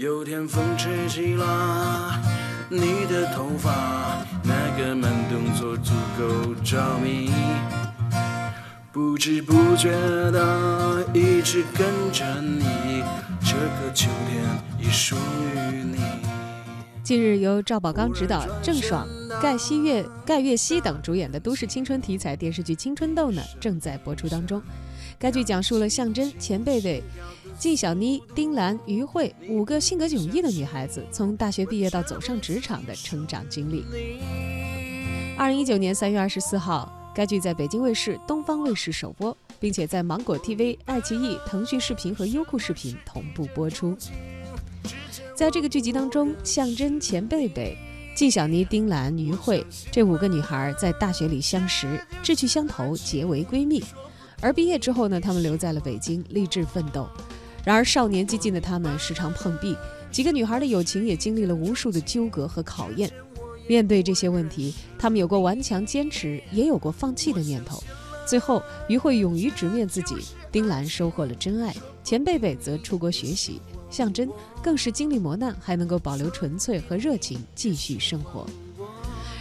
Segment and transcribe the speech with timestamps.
[0.00, 2.18] 有天风吹起了
[2.70, 7.30] 你的头发，那个慢动作足够着迷，
[8.90, 9.90] 不知不觉
[10.30, 13.04] 的一直跟着你，
[13.42, 14.42] 这个秋天
[14.78, 15.98] 已属于你。
[17.04, 19.06] 近日，由赵宝刚执导、郑爽、
[19.42, 24.62] 盖希月、盖月熙等主演的都市青春题材电视剧《青春痘》呢，正在播出当中。
[25.18, 27.02] 该剧讲述了向真、钱贝贝。
[27.60, 33.84] 季小妮、丁兰、于慧五个性格迥异的女孩子从大学毕业到走上职场的成长经历。
[35.36, 43.94] 二零一九年三月二十四号，该剧在北京卫视、东方卫视首播，并且在芒果 TV、爱奇艺、腾讯视频和优酷视频同步播出。
[45.34, 47.76] 在这个剧集当中，向真、钱贝贝、
[48.14, 53.84] 季小妮、丁兰、于慧这五个女孩在大学里相识，志趣相投，结为闺蜜。
[54.40, 57.06] 而毕业之后呢，她们留在了北京，励志奋斗。
[57.64, 59.76] 然而，少年激进的他们时常碰壁，
[60.10, 63.10] 几个女孩的友情也经历了无数的纠葛和考验。
[63.68, 67.82] 面对这些问题，他们有过顽强坚持，也有过放弃的念头。
[68.26, 70.16] 最后，于慧勇于直面自己，
[70.50, 74.28] 丁兰收获了真爱，钱贝贝则出国学习，向真
[74.62, 78.46] 更是经历磨难还能够保留纯粹和热情，继续生活。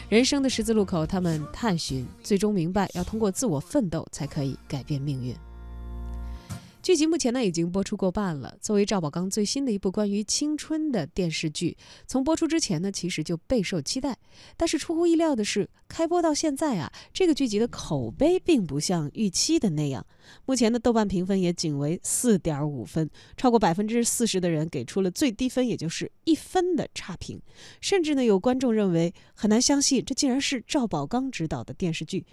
[0.09, 5.35] 人生的十字路口，他们探寻，最终明白要通过自我奋斗才可以改变命运。
[6.89, 8.57] 剧集目前呢已经播出过半了。
[8.59, 14.17] 作为赵宝刚最新的一部关于青春的电视剧，从播出之前呢，其实就备受期待。
[14.57, 20.03] 但是出乎意料的是，开播到现在啊，这个剧集的口碑并不像预期的那样。
[20.47, 27.39] 目前的豆瓣评分也仅为四点五分，超过百分之四十的人给出了最低分，也就是一分的差评。
[27.79, 32.25] 甚至呢，有观众认为很难相信，这竟然是赵宝刚执导的电视剧。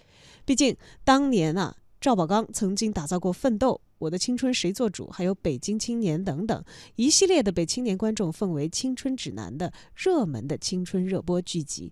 [0.45, 3.79] 毕竟当年啊，赵宝刚曾经打造过《奋斗》。
[3.99, 5.07] 我的青春谁做主？
[5.07, 6.63] 还有北京青年等等
[6.95, 11.91] 一系列的被青年观众奉为青春指南的热门的青春热播剧集。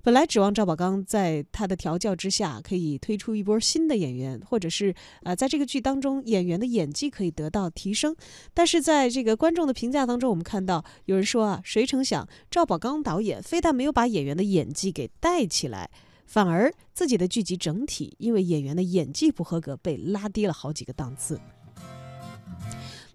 [0.00, 8.14] 本来指望赵宝刚在他的调教之下，可以推出一波新的演员，或者是呃，在这个剧当中演员的演技可以得到提升。
[8.54, 15.90] 但是在这个观众的评价当中，我们看到有人说啊，谁成想赵宝刚导演非但没有把演员的演技给带起来。
[16.28, 21.40] 反而自己的剧集整体因为演员的演技不合格被拉低了好几个档次。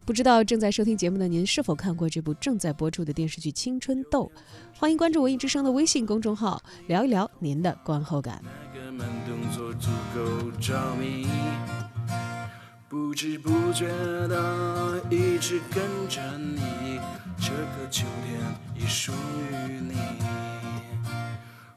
[0.03, 4.29] 不知道正在收听节目的您是否看过这部正在播出的电视剧《青春痘》？
[4.79, 8.43] 欢迎关注文艺之声的微信公众号，聊一聊您的观后感。
[12.89, 13.87] 不知不觉
[14.27, 16.99] 的一直跟着你，
[17.39, 18.39] 这个秋天
[18.75, 20.42] 已属于你。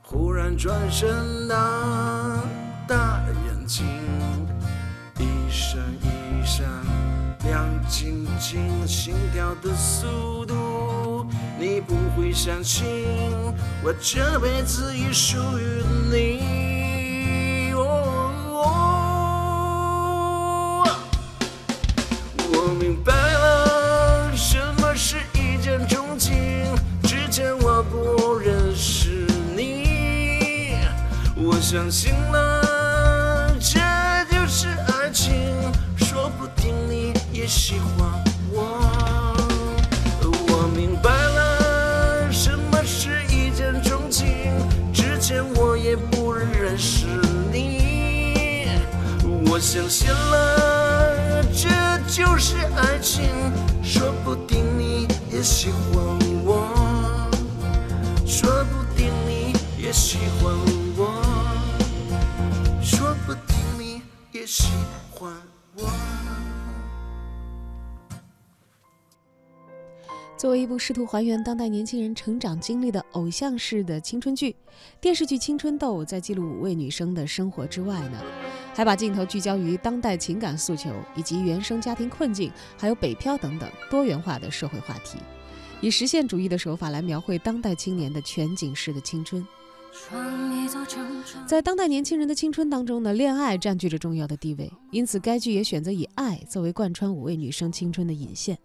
[0.08, 2.40] 忽然转身那
[2.86, 3.84] 大眼睛，
[5.18, 6.64] 一闪一闪
[7.44, 11.26] 亮晶晶，心跳的速度，
[11.58, 12.86] 你不会相信，
[13.82, 16.35] 我这辈子已属于你。
[31.68, 33.80] 相信了，这
[34.30, 35.34] 就是爱情，
[35.96, 38.08] 说不定你也喜欢
[38.52, 39.36] 我。
[40.22, 44.28] 我明白了，什么是一见钟情，
[44.92, 47.04] 之前我也不认识
[47.52, 48.68] 你。
[49.50, 50.45] 我相信了，
[70.36, 74.54] 作为一部试图还原当代年轻人成长经历的偶像式的青春剧，
[75.00, 78.22] 电视剧《青春痘》在记录五位女生的生活之外呢，
[78.74, 85.16] 还把镜头聚焦于当代情感诉求以及原生家庭困境，还有北漂等等多元化的社会话题，
[85.80, 89.46] 以实现主义的手法来描绘当代青年的全景式的青春。
[91.46, 98.58] 在当代年轻人的青春当中呢，恋爱占据着重要的地位，因此该剧也选择以爱作为贯穿五位女生青春的引线。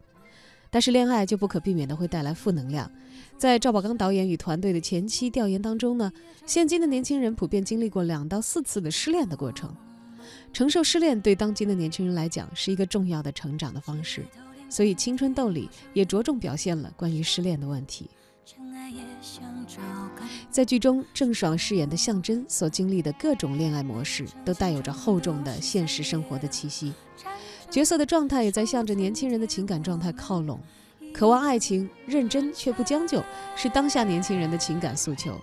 [0.71, 2.89] 但是恋爱就不可避免的会带来负能量。
[3.37, 6.11] 在赵宝刚导演与团队的前期调研当中呢，
[6.45, 9.75] 现今的年轻人普遍经历过两到四次的失恋的过程，
[10.53, 14.25] 承受失恋对当今的年轻人来讲是一个重要的成长的方式，
[14.69, 18.09] 所以《青春痘》里也着重表现了关于失恋的问题。
[20.49, 26.93] 在剧中，郑爽饰演的向真所经历的各种恋爱模式，都带有着厚重的现实生活的气息。
[27.71, 30.59] 角色的状态也在向着年轻人的情感状态靠拢。
[31.13, 33.23] 渴望爱情，认真却不将就，
[33.55, 35.39] 是当下年轻人的情感诉求。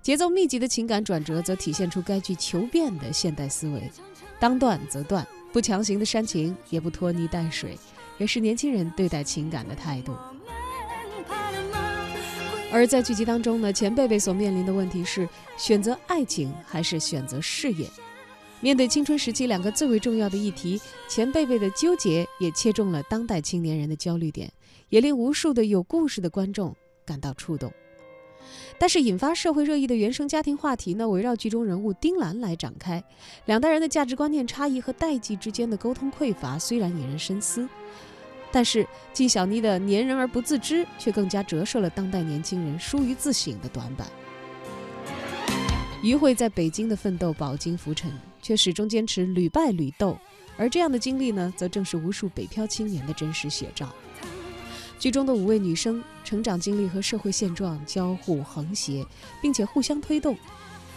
[0.00, 3.90] 节奏密集的情感转折，则体现出该剧求变的现代思维。
[4.38, 7.78] 当断则断，不强行的煽情，也不拖泥带水，
[8.16, 10.14] 也是年轻人对待情感的态度。
[12.72, 15.28] 而在剧集当中呢，钱贝贝所面临的问题是
[15.58, 17.86] 选择爱情还是选择事业。
[18.60, 24.50] 面对青春时期两个最为重要的议题，钱贝贝的纠结也切中了当代青年人的焦虑点，
[24.88, 26.74] 也令无数的有故事的观众
[27.04, 27.72] 感到触动。
[28.78, 33.02] 但是，引发社会热议的原生家庭话题呢，围绕剧中人物丁兰来展开。
[33.46, 37.68] 两代人的价值观念差异和代际之间的沟通匮乏，虽然引人深思。
[38.52, 44.06] 但是，纪晓妮的粘人而不自知，却更加折射了当代年轻人疏于自省的短板。
[46.02, 48.12] 于慧在北京的奋斗饱经浮沉，
[48.46, 50.16] 却始终坚持屡败屡斗，
[50.56, 53.92] 而这样的经历呢，则正是无数北漂青年的真实写照。
[55.00, 59.04] 剧中的五位女生成长经历和社会现状交互横斜，
[59.42, 60.36] 并且互相推动。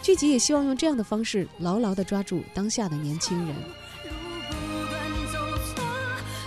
[0.00, 3.56] 剧集也希望用这样的方式，牢牢地抓住当下的年轻人。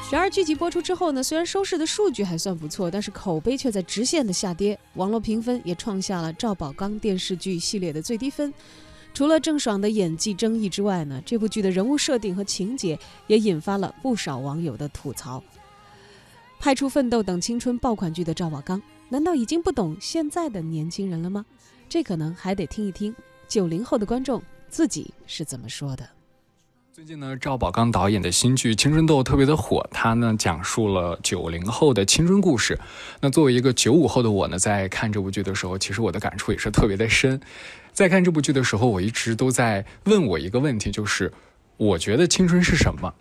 [0.10, 8.54] 然而，剧集播出之后呢，虽然收视的数据还算不错，但是口碑却在直线的下跌，网络评分也创下了赵宝刚电视剧系列的最低分。
[9.14, 15.44] 除了郑爽的演技争议之外呢，这部剧的人物设定和情节也引发了不少网友的吐槽。
[16.60, 21.46] 拍出奋斗等青春爆款剧的赵宝刚，难道已经不懂现在的年轻人了吗？
[21.88, 23.14] 这可能还得听一听
[23.48, 26.10] 九零后的观众自己是怎么说的。
[26.92, 32.80] 最近呢，赵宝刚导演的新剧《青春痘》特别的火，他呢讲述了九零后的青春故事。
[33.20, 37.40] 那作为一个九五后的我呢，在看这部剧的时候，其实我的感触也是特别的深。
[37.94, 41.32] 在看这部剧的时候，我一直都在问我一个问题，就是
[41.78, 43.14] 我觉得青春是什么？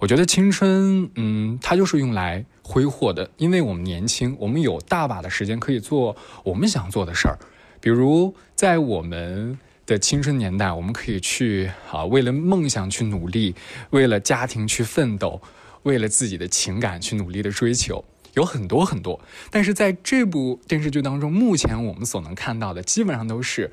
[0.00, 7.38] 我觉得青春，嗯，它就是用来挥霍的，因为我们年轻，我们有大把的时间可以做我们想做的事儿，
[7.80, 9.58] 比如在我们。
[9.86, 13.54] 的青春年代，我们可以去啊，为了梦想去努力，
[13.90, 15.40] 为了家庭去奋斗，
[15.84, 18.04] 为了自己的情感去努力的追求，
[18.34, 19.20] 有很多很多。
[19.48, 23.70] 但是在这部电视剧当中，目前我们所能看到的，基本上都是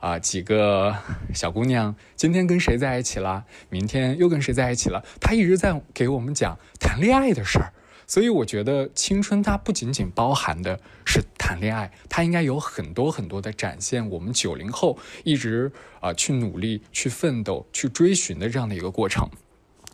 [0.00, 0.96] 啊几个
[1.32, 7.72] 小姑娘今天跟谁在一起了，明天又跟谁在一起了，她一直在给我们讲谈恋爱的事儿。
[8.06, 14.10] 所以我觉得青春它不仅仅包含的是谈恋爱，它应该有很多很多的展现。
[14.10, 15.70] 我们九零后一直
[16.00, 19.30] 啊去努力、去奋斗、去追寻的这样的一个过程。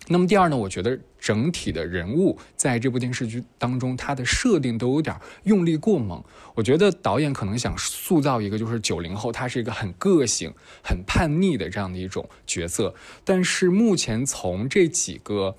[0.08, 6.22] 那么第二呢，我觉得整体的人物在这部电视剧当中，它的设定都有点用力过猛。
[6.54, 12.94] 我觉得导演可能想塑造一个就是九零后，他是一个很个性、很叛逆的这样的一种角色。
[13.24, 15.56] 但是目前从这几个。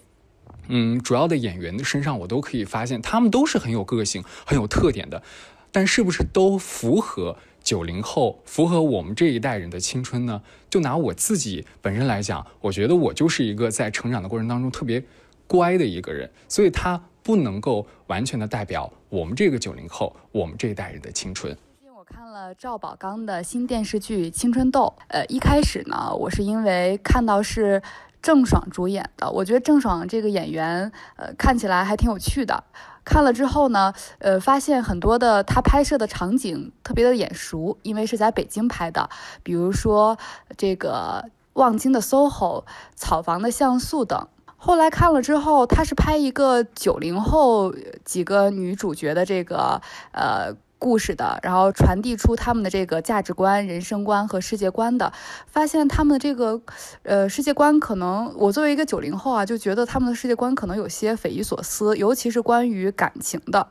[0.69, 5.23] 嗯，主要的演员的身上，我都可以发现，他们都是很有个性、很有特点的。
[5.71, 10.41] 但是不是都符合九零后、符合我们这一代人的青春呢？
[10.69, 15.03] 就拿我自己本身来讲，我觉得我就是一个在成长的过程当中特别
[15.47, 21.53] 乖的一个人，所以他不能够完全的代表我们这个九零后、我们这一代人的青春。
[21.53, 27.81] 最近我看了赵宝刚的新电视剧《青春痘》，呃，一开始呢，我是因为看到是。
[28.27, 32.61] 郑爽主演的，我觉得郑爽这个演员，呃，看起来还挺有趣的。
[33.05, 39.09] 看了之后呢，呃，发现很多的她拍摄的场景特别的眼熟，因为是在北京拍的，
[39.43, 40.17] 比如说
[40.57, 42.65] 这个望京的 SOHO、
[42.97, 44.27] 草房的像素等。
[44.57, 49.81] 后来看了之后，她是拍一个九零后几个女主角的这个，
[50.11, 50.53] 呃。
[50.79, 55.11] 故事的，然后传递出他们的这个价值观、人生观和世界观的，
[55.47, 56.61] 发现他们的这个，
[57.03, 63.67] 呃，世界观可能我作为一个九零后啊，就觉得他们的世界观可能有些匪夷所思，尤其是关于感情的，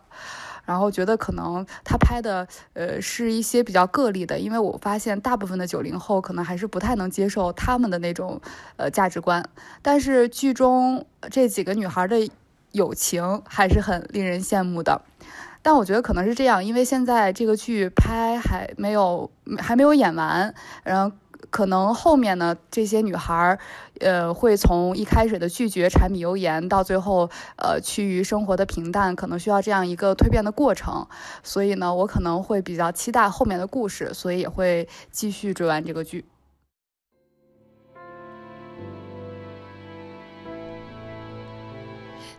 [0.64, 8.40] 然后觉得可能他拍的，呃，是一些比较个例的，因为我发现大部分的九零后可能还是不太能接受他们的那种，
[8.76, 9.48] 呃，价值观，
[9.80, 12.28] 但是剧中这几个女孩的
[12.72, 15.02] 友情还是很令人羡慕的。
[15.66, 20.54] 但我觉得可能是这样，因为现在这个剧拍还没有还没有演完，
[20.84, 21.16] 然后
[21.50, 23.58] 可能后面呢，这些女孩儿，
[23.98, 31.04] 呃，会从一开始的拒绝柴米油盐，到最后呃趋于生活的平淡，可能需要这样一个蜕变的过程。
[31.42, 36.24] 所以呢，我可能会比较期待后面的故事，所以也会继续追完这个剧。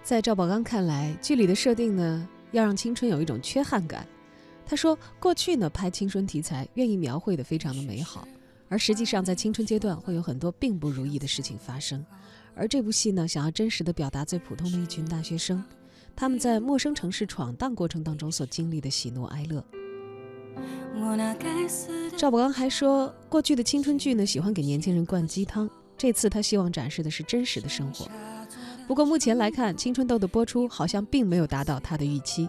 [0.02, 2.30] 在赵宝刚看来，剧里的设定呢？
[2.51, 4.08] 要让青春有一种缺憾感，
[4.66, 8.27] 他说：“过去呢，拍青春题材，愿意描绘的非常的美好，
[8.70, 12.06] 而实际上在青春阶段会有很多并不如意的事情发生。
[12.56, 15.63] 而这部戏呢，想要真实的表达最普通的一群大学生，
[16.16, 19.63] 他们在陌生城市闯荡过程当中所经历的喜怒哀乐。
[22.18, 28.10] 赵宝刚还说，过去的青春剧呢，喜欢给年轻人灌鸡汤，这次他希望展示的是真实的生活。
[28.88, 32.48] 不过目前来看，《青春痘》的播出好像并没有达到他的预期。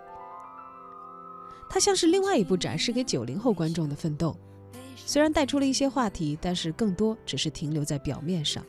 [1.68, 4.37] 它像是另外一部展示给九零后观众的奋斗，
[4.97, 8.64] 虽然带出了一些话题，但是更多只是停留在表面上。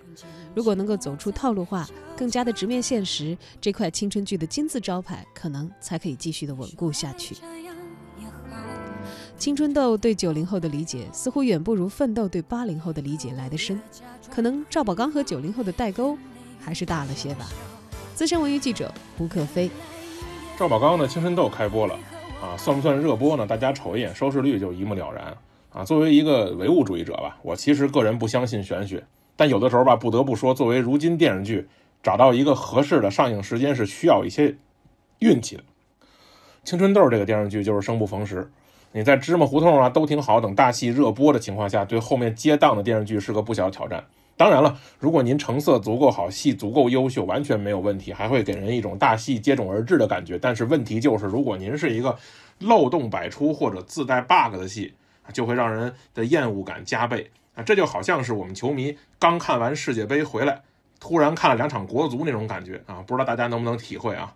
[0.56, 7.38] 如果能够走出套路化，更加的直面现实，这块青春剧的金字招牌可能才可以继续的稳固下去。
[9.38, 13.80] 青春痘对九零后的理解似乎远不如奋斗对八零后的理解来得深，
[14.30, 16.18] 可能赵宝刚和九零后的代沟
[16.60, 17.48] 还是大了些吧。
[18.16, 19.70] 资深文娱记者胡可飞，
[20.58, 21.98] 赵宝刚的青春痘开播了
[22.42, 23.48] 啊，算不算热播呢？
[23.48, 25.36] 大家瞅一眼收视率就一目了然
[25.72, 25.84] 啊。
[25.84, 29.04] 作为一个唯物主义者吧，我其实个人不相信玄学，
[29.36, 31.68] 但有的时候吧，不得不说，作为如今电视剧
[32.04, 34.56] 找到一个合适的上映时间是需要一些
[35.20, 35.64] 运气的。
[36.66, 38.52] 青春痘这个电视剧就是生不逢时。
[38.92, 44.04] 你在芝麻胡同啊都挺好等大戏热播的情况下，对后面接档的电视剧是个不小的挑战。
[44.40, 50.40] 当然了，如果您成色足够好，戏足够优秀，完全没有问题，还会给人一种大戏接踵而至的感觉。
[50.40, 52.18] 但是问题就是，如果您是一个
[52.60, 54.94] 漏洞百出或者自带 bug 的戏，
[55.34, 57.62] 就会让人的厌恶感加倍啊！
[57.64, 60.62] 这就好像是我们球迷刚看完世界杯回来，
[61.02, 63.04] 突然看了两场国足那种感觉啊！
[63.06, 64.34] 不知道大家能不能体会啊？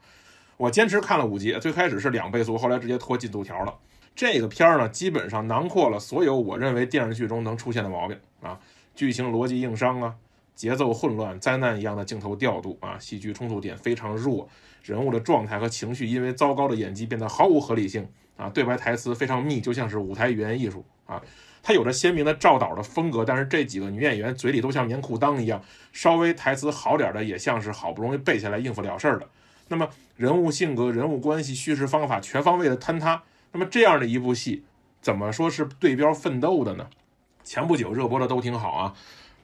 [0.58, 3.74] 我坚持看了五集，最开始是两倍速，后来直接拖进度条了。
[4.14, 8.60] 这个片儿呢，基本上囊括了所有我认为电视剧中能出现的毛病啊，
[8.96, 10.16] 剧情逻辑硬伤啊，
[10.56, 14.48] 节奏混乱，灾难一样的镜头调度啊，戏剧冲突点非常弱，
[14.84, 18.08] 人物的状态和情绪因为糟糕的演技变得毫无合理性
[18.38, 21.22] 啊，对白台词非常密，就像是舞台语言艺术啊，
[21.62, 29.28] 它有着鲜明的赵导的风格，但是这几个女演员嘴里都像棉裤裆一样，稍微台词好点的也像是好不容易背下来应付了事儿的，
[29.70, 33.24] 那么人物性格、人物关系、叙事方法全方位的坍塌。
[33.52, 34.64] 那么这样的一部戏，
[35.02, 36.88] 怎么说是对标奋斗的呢？
[37.44, 38.94] 前不久热播的都挺好啊。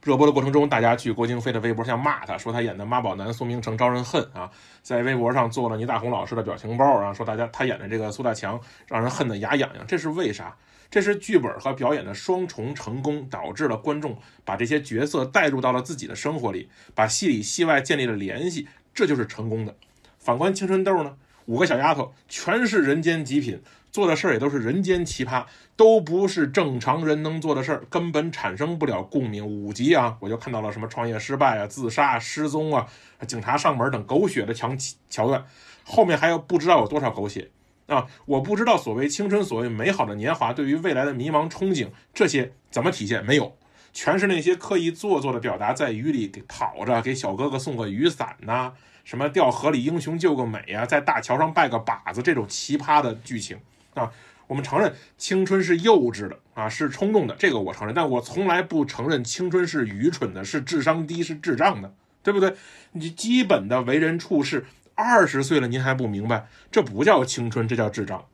[0.02, 4.50] 热播的过程中，大家去郭京飞的微博上骂他，说他演的妈宝男苏明成招人恨啊。
[4.82, 9.86] 在微博上做了倪大红老师的表情包，然后说大家他演的这个苏大强让人恨得牙痒痒。
[9.86, 10.56] 这是为啥？
[10.90, 19.76] 这是剧本和表演的双重成功，导致了观众把这些角色带入到了自己的生活里，把戏里戏外建立了联系，这就是成功的。
[20.18, 21.16] 反观青春痘呢，
[21.46, 23.62] 五个小丫头全是人间极品。
[23.92, 29.46] 做的事儿也都是人间奇葩，都不是正常人能做的事儿，根本产生不了共鸣。
[29.46, 32.88] 五集啊，我就看到了什么创业失败啊、自杀、失踪啊、
[33.28, 34.78] 警察上门等狗血的强
[35.10, 35.44] 桥段，
[35.84, 37.50] 后面还有不知道有多少狗血
[37.88, 38.06] 啊！
[38.26, 43.26] 我不知道所谓青春、所谓美好的年华，对于未来的迷茫憧憬，这些怎么体现？
[43.26, 43.58] 没有，
[43.92, 53.58] 全是那些刻意做作的表达，在雨里给跑着，给小哥哥送个雨伞呐，什么掉河里英雄救个美啊，在大桥上拜个把子，这种奇葩的剧情。
[54.00, 54.12] 啊，
[54.48, 57.94] 我们承认青春是幼稚的啊，是冲动的，这个我承认。
[57.94, 62.56] 但我从来不承认青春是愚蠢的，是智商低，是智障的，对不对？
[62.94, 64.66] 你基本的为人处事，
[64.96, 68.26] 二十岁了您还不明白，这不叫青春，这叫智障。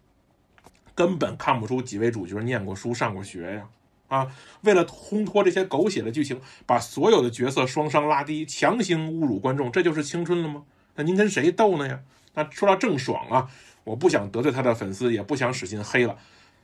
[0.93, 3.67] 根本看不出几位主角念过书、上过学呀！
[4.07, 4.31] 啊，
[4.61, 10.63] 为了烘托这些狗血的剧情，把所有的角色双商拉低，强行侮辱观众，这就是青春了吗？
[10.95, 11.99] 那您跟谁斗呢呀？
[12.35, 13.49] 那说到郑爽啊。
[13.85, 16.17] 我不想得罪他的粉丝，也不想使劲黑了，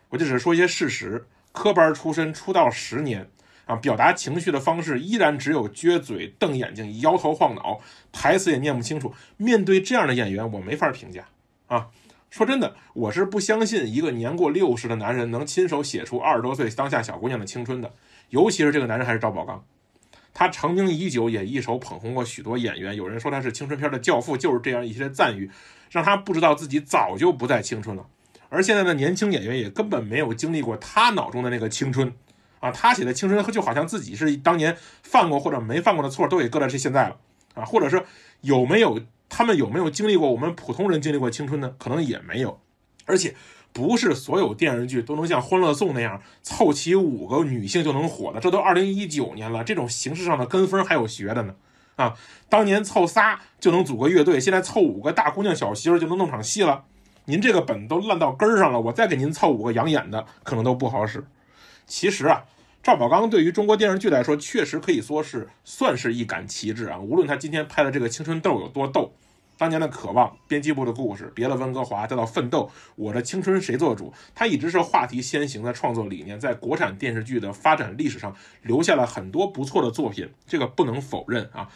[0.09, 1.25] 我就只是说一些事实。
[1.53, 3.29] 科班出身，出道十年
[3.65, 9.13] 啊，表达情绪的方式依然只有撅嘴、瞪眼睛、摇头晃脑，台词也念不清楚。
[9.35, 11.25] 面对这样的演员，我没法评价
[11.67, 11.89] 啊。
[12.29, 17.93] 说真的，我是不相信一个年过六十的男人能亲手写出二十多岁当下小姑娘的青春的，
[18.29, 19.61] 尤其是这个男人还是赵宝刚，
[20.33, 22.95] 他成名已久，也一手捧红过许多演员。
[22.95, 25.49] 有人说他是青春片的教父，就是这样一些赞誉。
[25.91, 28.05] 让他不知道自己早就不再青春了，
[28.47, 32.13] 而现在的年轻演员也根本没有经历过他脑中的那个青春，
[32.61, 37.17] 啊，他写的青春就好像自己是当年犯过或者没犯过的错都给搁在这现在了，
[37.55, 38.01] 啊，或者是
[38.39, 41.75] 有没有他们有没有经历过我们普通人经历过青春呢？
[41.77, 42.61] 可能也没有，
[43.05, 43.35] 而且
[43.73, 51.55] 不是所有电视剧都能像《欢乐颂》那样凑齐五个女性就能火的，这都二零一九年了，这种形式上的跟风还有学的呢。
[51.95, 52.15] 啊，
[52.49, 56.83] 当年凑仨就能组个乐队，现在凑五个大姑娘小媳妇就能弄场戏了。
[57.25, 61.23] 您这个本都烂到根儿上了，我再给您凑五个养眼的，可能都不好使。
[61.85, 62.45] 其实啊，
[62.81, 66.97] 赵宝刚对于中国电视剧来说，确实可以说是算是一杆旗帜啊。
[66.97, 69.13] 无论他今天拍的这个青春痘有多逗，
[69.61, 81.69] 当年的渴望、编辑部的故事、别了温哥华，再到奋斗，我的青春谁做主，他一直是话题先行的创作理念，在国产电视剧的发展历史上留下了很多不错的作品，这个不能否认啊。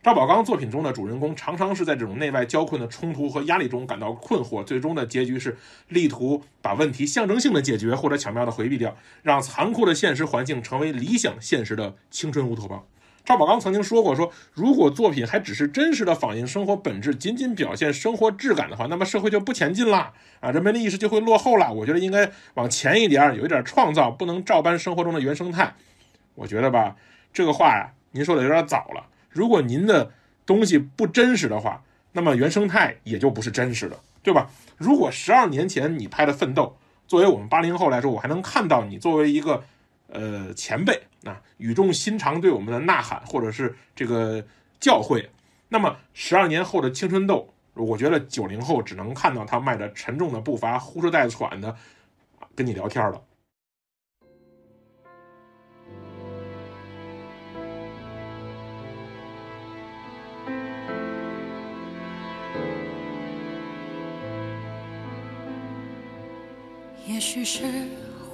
[0.00, 12.84] 赵宝刚作品中的主人公常常是在这种内外交困的冲突和压力中感到困惑，最终的结局是力图把问题象征性的解决或者巧妙的回避掉，让残酷的现实环境成为理想现实的青春乌托邦。
[13.24, 21.72] 赵宝刚曾经说过：“说如果作品还只是真实的反映生活本质，仅仅表现生活质感的话，那么社会就不前进了啊，人们的意识就会落后了。
[21.72, 25.74] 我觉得应该往前一点，有一点创造，不能照搬生活中的原生态。
[26.34, 26.96] 我觉得吧，
[27.32, 29.06] 这个话呀，您说的有点早了。
[29.30, 30.12] 如果您的
[30.44, 34.50] 东西不真实的话，那么原生态也就不是真实的，对吧？
[34.76, 36.76] 如果十二年前你拍的《奋斗》，
[37.08, 39.64] 作为我们八零后来说，我还能看到你作为一个。”
[40.06, 44.44] 呃，前辈啊，语重心长对我们的呐喊，或者是这个
[44.78, 45.28] 教诲。
[45.68, 51.74] 那么十二年后的青春痘，我觉得九零后只能看到他迈着沉重的步伐，呼哧带喘的
[52.54, 53.20] 跟你聊天了。
[67.06, 67.64] 也许是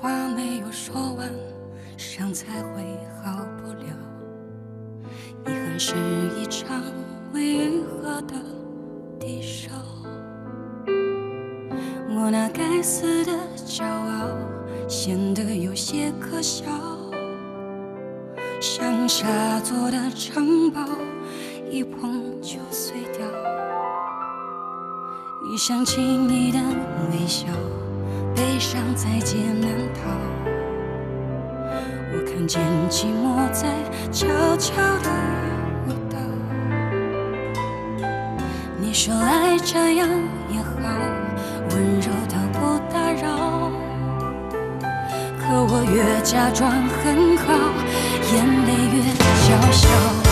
[0.00, 1.59] 话没有说完。
[2.00, 2.82] 伤才会
[3.22, 3.84] 好不了，
[5.44, 5.94] 遗憾是
[6.34, 6.82] 一场
[7.34, 8.34] 未愈合的
[9.18, 9.70] 低烧。
[12.08, 14.30] 我那该死的骄傲
[14.88, 16.64] 显得有些可笑，
[18.62, 20.80] 像沙做的城堡，
[21.70, 23.26] 一碰就碎掉。
[25.52, 26.58] 一想起你的
[27.12, 27.46] 微笑，
[28.34, 30.49] 悲伤在劫难逃。
[32.40, 33.68] 看见寂寞在
[34.10, 35.10] 悄悄地
[35.86, 36.16] 舞蹈。
[38.80, 40.08] 你说爱这样
[40.48, 40.72] 也好，
[41.68, 43.70] 温柔到不打扰。
[45.38, 47.52] 可我越假装很好，
[48.32, 49.02] 眼泪越
[49.44, 50.29] 娇小。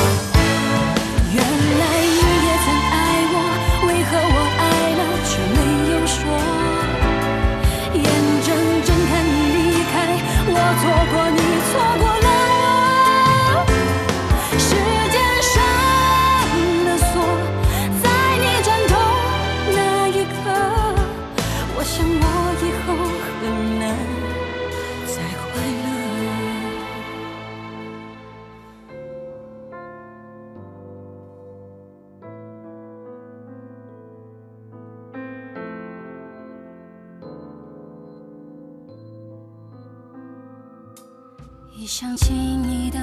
[41.89, 42.99] 想起你的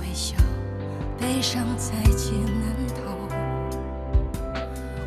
[0.00, 0.36] 微笑，
[1.18, 3.00] 悲伤在劫难逃。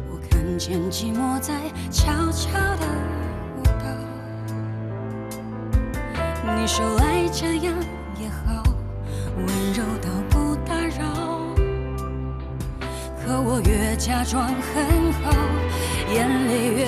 [0.10, 1.54] 我看见寂寞在
[1.90, 2.86] 悄悄的
[3.56, 3.86] 舞蹈。
[6.58, 7.74] 你说爱这样
[8.20, 8.62] 也好，
[9.38, 11.02] 温柔到不打扰。
[13.24, 15.32] 可我越假装很好，
[16.14, 16.86] 眼泪越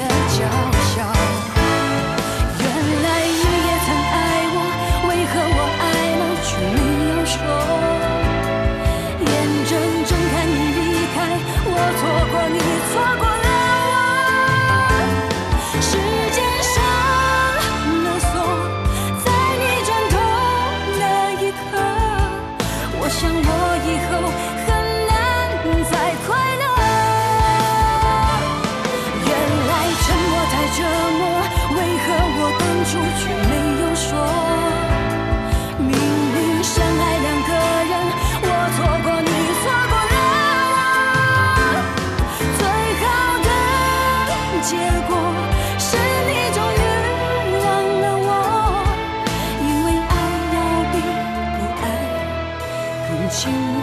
[44.64, 44.78] 结
[45.10, 45.18] 果
[45.78, 46.84] 是你终于
[47.60, 47.64] 忘
[48.02, 48.30] 了我
[49.60, 50.12] 因为爱
[50.56, 50.58] 要
[50.94, 50.96] 比
[51.54, 51.86] 不爱
[53.10, 53.83] 更寂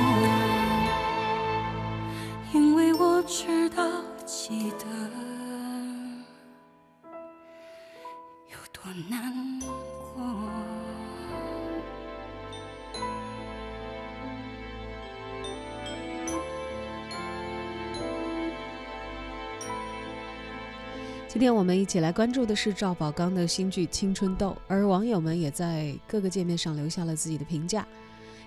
[21.40, 27.88] 今天我们一起来关注的是赵宝刚的新剧《青春痘》，而网友们也在各个界面上留下了自己的评价。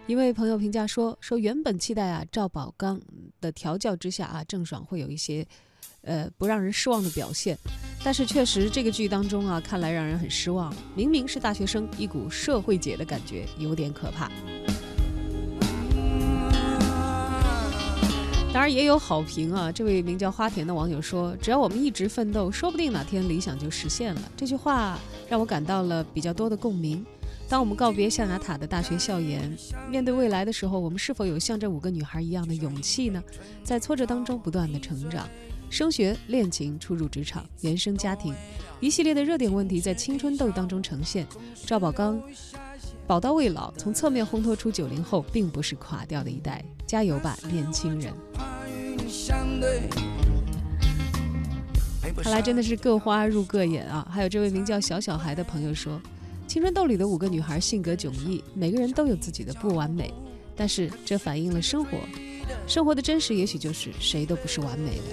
[0.05, 3.01] 一位朋友评价说：“说原本期待啊赵宝刚
[3.41, 5.43] 的调教之下啊郑爽会有一些，
[6.03, 7.57] 呃不让人失望的表现，
[8.03, 10.71] 但是确实这个剧当中啊看来让人很失望。
[10.95, 14.31] 明明是大学生，一股社会姐的感觉有点可怕。”
[18.53, 19.71] 当然也有好评啊！
[19.71, 27.03] 这位名叫花田的网友说：“只要我们一直奋斗，说不定哪天理想就实现了。”这句话让我感到了比较多的共鸣。
[27.49, 29.51] 当我们告别象牙塔的大学校园，
[29.89, 33.23] 面对未来的时候，我们是否有像这五个女孩一样的勇气呢？
[33.63, 35.27] 在挫折当中不断的成长，
[35.67, 38.35] 升学、恋情、初入职场、原生家庭，
[38.79, 41.25] 一系列的热点问题在青春痘当中呈现。
[41.65, 42.21] 赵宝刚
[43.05, 48.13] 宝刀未老，从侧面烘托出九零后并不是垮掉的一代，加油吧，年轻人！
[52.17, 54.07] 看来真的是各花入各眼啊！
[54.09, 55.99] 还有这位名叫小小孩的朋友说，
[56.47, 60.13] 青春痘里的五个女孩性格迥异，每个人都有自己的不完美，
[60.55, 61.97] 但是这反映了生活，
[62.65, 65.03] 生活的真实也许就是谁都不是完美的。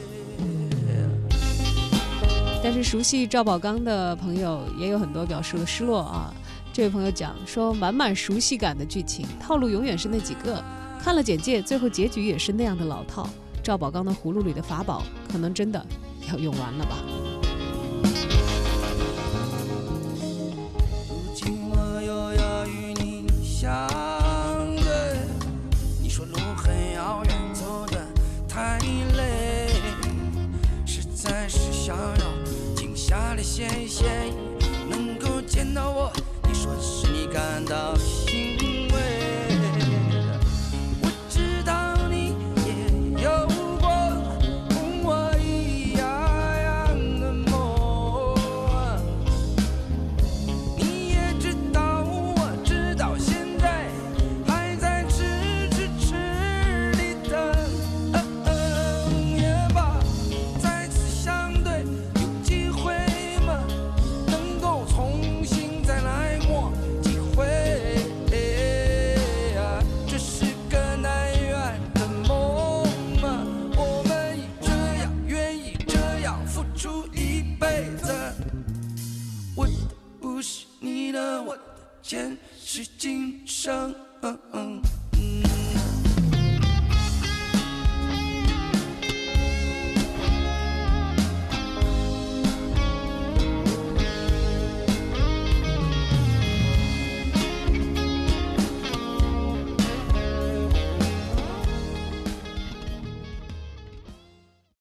[2.62, 6.32] 但是熟悉赵宝刚的朋友也有很多表示了失落啊！
[6.72, 10.62] 这位朋友讲说，满满熟悉感的剧情套路永远是那几个，
[11.02, 13.28] 看了简介，最后结局也是那样的老套。
[13.62, 15.84] 赵宝刚的葫芦里的法宝，可能真的。
[16.30, 16.96] 要用完了吧？
[21.08, 23.70] 如今我又要与你相
[24.76, 25.18] 对，
[26.00, 28.06] 你说路很遥远，走的
[28.48, 28.78] 太
[29.16, 29.70] 累，
[30.86, 34.32] 实在是想要静下来歇一歇，
[34.88, 36.12] 能够见到我，
[37.32, 37.94] 感到